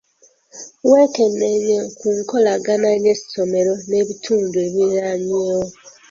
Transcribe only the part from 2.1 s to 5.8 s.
nkolagana y'essomero n'ebitundu ebiriraanyeewo.